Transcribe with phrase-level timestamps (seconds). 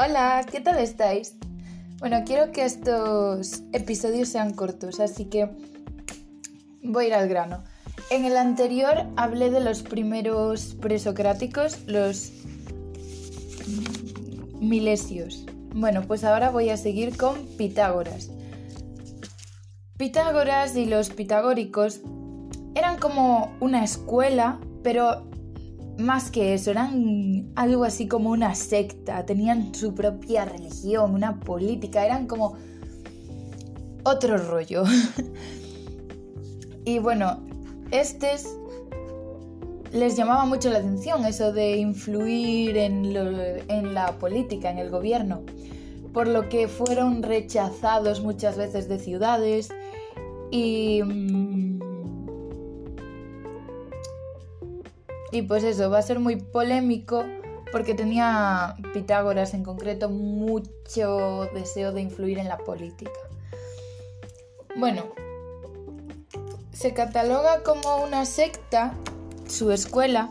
[0.00, 1.34] Hola, ¿qué tal estáis?
[1.98, 5.50] Bueno, quiero que estos episodios sean cortos, así que
[6.84, 7.64] voy a ir al grano.
[8.08, 12.30] En el anterior hablé de los primeros presocráticos, los
[14.60, 15.44] milesios.
[15.74, 18.30] Bueno, pues ahora voy a seguir con Pitágoras.
[19.96, 22.02] Pitágoras y los pitagóricos
[22.76, 25.28] eran como una escuela, pero
[25.98, 32.06] más que eso, eran algo así como una secta, tenían su propia religión, una política,
[32.06, 32.56] eran como
[34.04, 34.84] otro rollo.
[36.84, 37.40] y bueno,
[37.90, 38.46] estos
[39.92, 43.04] les llamaba mucho la atención eso de influir en,
[43.68, 45.42] en la política, en el gobierno,
[46.12, 49.70] por lo que fueron rechazados muchas veces de ciudades
[50.50, 51.02] y
[55.30, 57.24] Y pues eso, va a ser muy polémico
[57.70, 63.10] porque tenía Pitágoras en concreto mucho deseo de influir en la política.
[64.76, 65.12] Bueno,
[66.72, 68.94] se cataloga como una secta
[69.48, 70.30] su escuela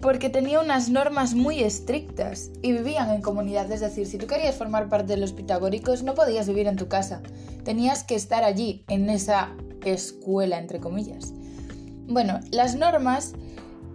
[0.00, 4.54] porque tenía unas normas muy estrictas y vivían en comunidad, es decir, si tú querías
[4.54, 7.20] formar parte de los pitagóricos no podías vivir en tu casa,
[7.64, 9.50] tenías que estar allí, en esa
[9.84, 11.34] escuela, entre comillas.
[12.06, 13.34] Bueno, las normas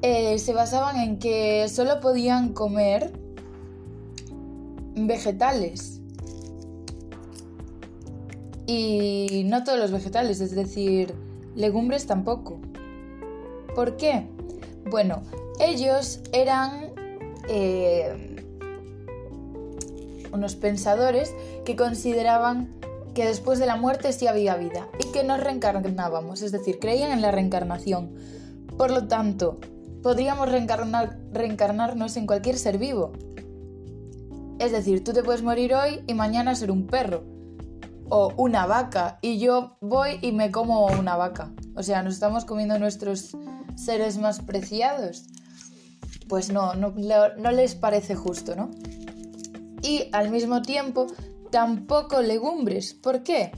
[0.08, 3.12] eh, se basaban en que solo podían comer
[4.94, 6.00] vegetales.
[8.68, 11.16] Y no todos los vegetales, es decir,
[11.56, 12.60] legumbres tampoco.
[13.74, 14.28] ¿Por qué?
[14.92, 15.24] Bueno,
[15.60, 16.92] ellos eran
[17.50, 18.46] eh,
[20.32, 21.34] unos pensadores
[21.66, 22.76] que consideraban
[23.16, 27.12] que después de la muerte sí había vida y que nos reencarnábamos, es decir, creían
[27.12, 28.12] en la reencarnación.
[28.78, 29.58] Por lo tanto,
[30.06, 33.12] podríamos reencarnarnos en cualquier ser vivo.
[34.60, 37.24] Es decir, tú te puedes morir hoy y mañana ser un perro.
[38.08, 39.18] O una vaca.
[39.24, 41.52] Y yo voy y me como una vaca.
[41.76, 43.36] O sea, nos estamos comiendo nuestros
[43.76, 45.26] seres más preciados.
[46.30, 46.92] Pues no, no,
[47.52, 48.70] les parece justo, ¿no?
[49.82, 51.08] Y al mismo tiempo,
[51.50, 52.94] tampoco legumbres.
[52.94, 53.54] ¿Por qué?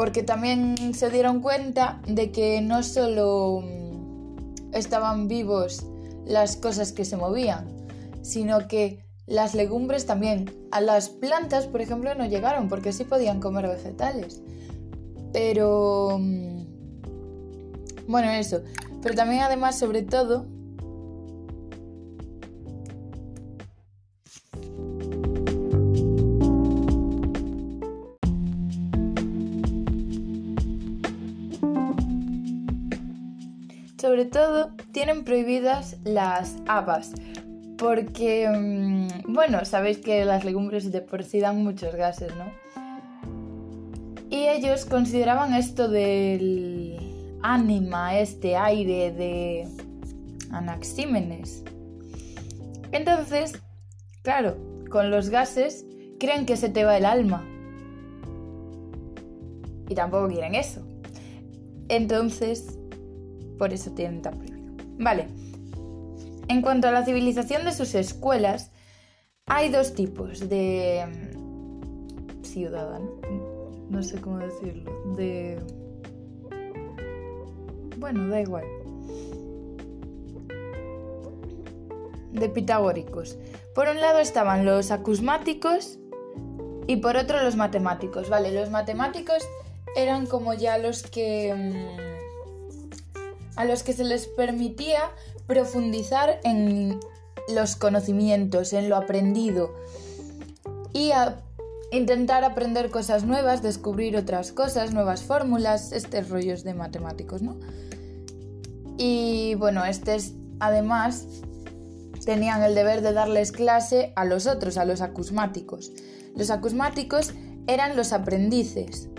[0.00, 5.84] Porque también se dieron cuenta de que no solo mm, estaban vivos
[6.24, 7.68] las cosas que se movían,
[8.22, 10.50] sino que las legumbres también.
[10.70, 14.40] A las plantas, por ejemplo, no llegaron porque sí podían comer vegetales.
[15.34, 16.16] Pero...
[16.18, 16.64] Mm,
[18.08, 18.62] bueno, eso.
[19.02, 20.46] Pero también además, sobre todo,
[34.10, 37.12] Sobre todo tienen prohibidas las habas,
[37.78, 42.46] porque, mm, bueno, sabéis que las legumbres de por sí dan muchos gases, ¿no?
[44.28, 49.68] Y ellos consideraban esto del ánima, este aire de
[50.50, 51.62] Anaxímenes.
[52.90, 53.62] Entonces,
[54.22, 54.56] claro,
[54.90, 55.86] con los gases
[56.18, 57.46] creen que se te va el alma.
[59.88, 60.84] Y tampoco quieren eso.
[61.88, 62.79] Entonces,
[63.60, 64.72] por eso tienen tan prohibido.
[64.98, 65.26] Vale.
[66.48, 68.70] En cuanto a la civilización de sus escuelas,
[69.44, 73.20] hay dos tipos de mm, ciudadano.
[73.90, 74.90] No sé cómo decirlo.
[75.14, 75.58] De...
[77.98, 78.64] Bueno, da igual.
[82.32, 83.36] De pitagóricos.
[83.74, 85.98] Por un lado estaban los acusmáticos
[86.86, 88.30] y por otro los matemáticos.
[88.30, 89.46] Vale, los matemáticos
[89.94, 92.09] eran como ya los que...
[93.60, 95.10] A los que se les permitía
[95.46, 96.98] profundizar en
[97.52, 99.74] los conocimientos, en lo aprendido
[100.94, 101.10] y
[101.92, 107.58] intentar aprender cosas nuevas, descubrir otras cosas, nuevas fórmulas, estos rollos de matemáticos, ¿no?
[108.96, 111.26] Y bueno, estos además
[112.24, 115.92] tenían el deber de darles clase a los otros, a los acusmáticos.
[116.34, 117.34] Los acusmáticos
[117.66, 119.10] eran los aprendices,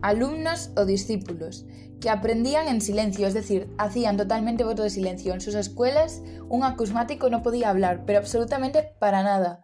[0.00, 1.66] alumnos o discípulos,
[2.04, 5.32] que aprendían en silencio, es decir, hacían totalmente voto de silencio.
[5.32, 6.20] En sus escuelas
[6.50, 9.62] un acusmático no podía hablar, pero absolutamente para nada.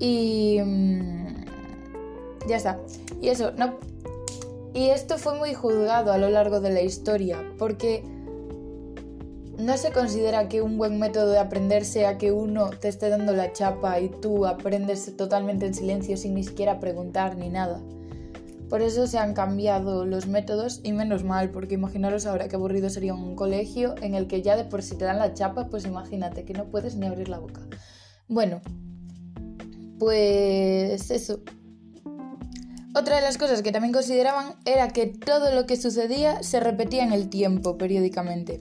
[0.00, 0.58] Y...
[0.60, 1.44] Mm,
[2.48, 2.80] ya está.
[3.22, 3.76] Y eso, no...
[4.74, 8.02] Y esto fue muy juzgado a lo largo de la historia, porque
[9.56, 13.34] no se considera que un buen método de aprender sea que uno te esté dando
[13.34, 17.80] la chapa y tú aprendes totalmente en silencio sin ni siquiera preguntar ni nada.
[18.68, 22.90] Por eso se han cambiado los métodos y menos mal, porque imaginaros ahora qué aburrido
[22.90, 25.86] sería un colegio en el que ya de por si te dan la chapa, pues
[25.86, 27.62] imagínate que no puedes ni abrir la boca.
[28.28, 28.60] Bueno,
[29.98, 31.40] pues eso.
[32.94, 37.04] Otra de las cosas que también consideraban era que todo lo que sucedía se repetía
[37.04, 38.60] en el tiempo periódicamente.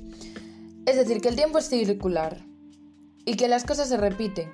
[0.86, 2.46] Es decir, que el tiempo es circular
[3.26, 4.50] y que las cosas se repiten,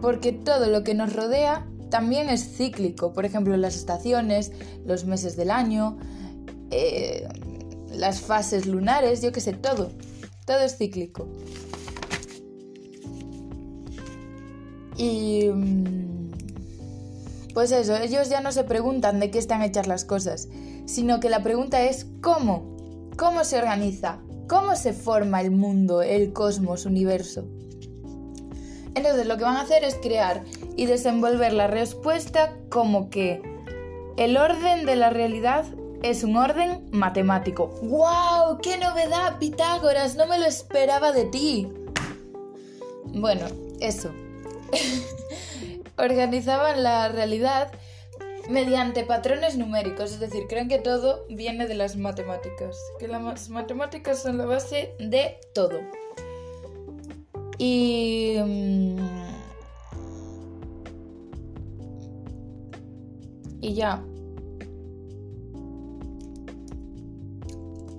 [0.00, 3.12] porque todo lo que nos rodea también es cíclico.
[3.12, 4.52] Por ejemplo, las estaciones,
[4.84, 5.96] los meses del año,
[6.70, 7.28] eh,
[7.92, 9.90] las fases lunares, yo qué sé, todo.
[10.46, 11.28] Todo es cíclico.
[14.96, 15.48] Y...
[15.48, 16.14] Mm,
[17.54, 20.48] pues eso, ellos ya no se preguntan de qué están hechas las cosas,
[20.86, 22.74] sino que la pregunta es ¿cómo?
[23.16, 24.18] ¿Cómo se organiza?
[24.48, 27.46] ¿Cómo se forma el mundo, el cosmos, universo?
[28.96, 30.44] Entonces lo que van a hacer es crear
[30.76, 33.42] y desenvolver la respuesta como que
[34.16, 35.64] el orden de la realidad
[36.02, 37.68] es un orden matemático.
[37.82, 38.58] ¡Wow!
[38.62, 40.16] ¡Qué novedad, Pitágoras!
[40.16, 41.68] No me lo esperaba de ti.
[43.06, 43.46] Bueno,
[43.80, 44.12] eso.
[45.96, 47.72] Organizaban la realidad
[48.50, 54.22] mediante patrones numéricos, es decir, creen que todo viene de las matemáticas, que las matemáticas
[54.22, 55.80] son la base de todo.
[57.58, 58.36] Y...
[63.64, 64.04] y ya.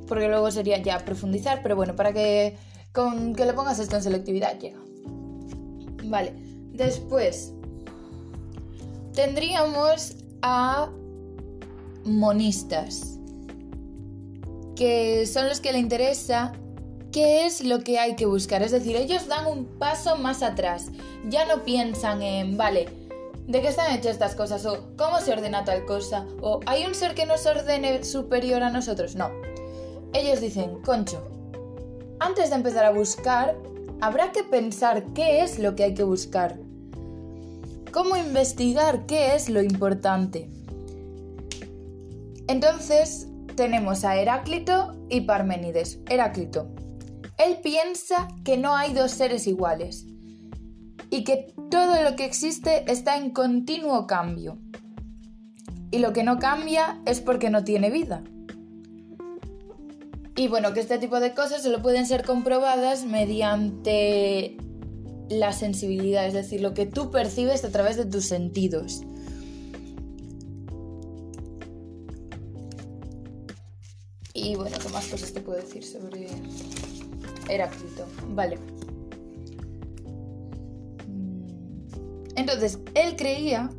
[0.07, 2.55] Porque luego sería ya profundizar, pero bueno, para que
[2.93, 4.79] con que le pongas esto en selectividad llega.
[6.05, 6.33] Vale,
[6.71, 7.51] después
[9.13, 10.91] tendríamos a
[12.03, 13.19] monistas,
[14.75, 16.53] que son los que le interesa
[17.11, 18.61] qué es lo que hay que buscar.
[18.61, 20.91] Es decir, ellos dan un paso más atrás.
[21.27, 23.04] Ya no piensan en, vale,
[23.47, 24.65] ¿de qué están hechas estas cosas?
[24.65, 26.25] O ¿cómo se ordena tal cosa?
[26.41, 29.15] O ¿hay un ser que nos ordene superior a nosotros?
[29.15, 29.29] No.
[30.13, 31.27] Ellos dicen, concho,
[32.19, 33.55] antes de empezar a buscar,
[34.01, 36.57] habrá que pensar qué es lo que hay que buscar.
[37.91, 40.49] ¿Cómo investigar qué es lo importante?
[42.47, 45.99] Entonces tenemos a Heráclito y Parménides.
[46.09, 46.67] Heráclito,
[47.37, 50.05] él piensa que no hay dos seres iguales
[51.15, 54.57] y que todo lo que existe está en continuo cambio.
[55.89, 58.21] Y lo que no cambia es porque no tiene vida.
[60.35, 64.57] Y bueno, que este tipo de cosas solo pueden ser comprobadas mediante
[65.29, 69.01] la sensibilidad, es decir, lo que tú percibes a través de tus sentidos.
[74.33, 76.27] Y bueno, ¿qué más cosas te puedo decir sobre
[77.47, 78.05] Heráclito.
[78.31, 78.59] Vale.
[82.35, 83.69] Entonces, él creía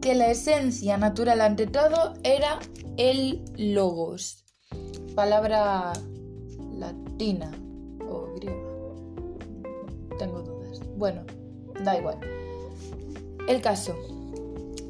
[0.00, 2.58] que la esencia natural ante todo era
[2.98, 4.44] el logos,
[5.14, 5.92] palabra
[6.78, 7.50] latina
[8.06, 8.58] o griega.
[10.18, 10.80] Tengo dudas.
[10.96, 11.22] Bueno,
[11.82, 12.18] da igual.
[13.48, 13.94] El caso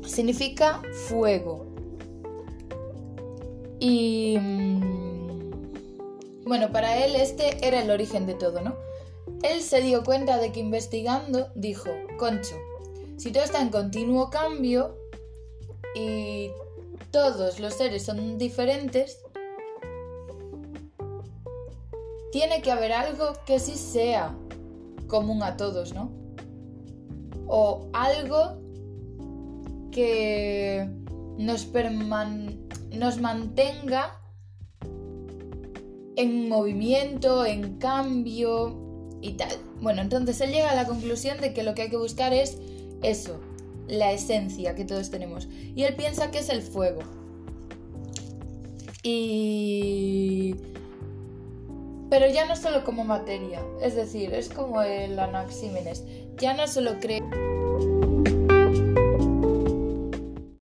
[0.05, 1.67] significa fuego.
[3.79, 5.51] Y mm,
[6.45, 8.84] bueno, para él este era el origen de todo, ¿no?
[9.43, 12.57] Él se dio cuenta de que investigando dijo, concho,
[13.17, 14.97] si todo está en continuo cambio
[15.95, 16.51] y
[17.11, 19.25] todos los seres son diferentes,
[22.33, 24.37] tiene que haber algo que sí sea
[25.07, 26.11] común a todos, ¿no?
[27.47, 28.59] O algo
[29.93, 30.89] que
[31.39, 31.69] nos,
[32.91, 34.21] nos mantenga
[36.17, 38.84] en movimiento, en cambio
[39.25, 39.57] y tal.
[39.81, 42.59] Bueno, entonces él llega a la conclusión de que lo que hay que buscar es
[43.03, 43.41] eso,
[43.89, 45.49] la esencia que todos tenemos.
[45.75, 47.01] Y él piensa que es el fuego.
[49.03, 50.57] Y...
[52.11, 56.05] Pero ya no solo como materia, es decir, es como el Anaxímenes,
[56.37, 57.23] ya no solo cree...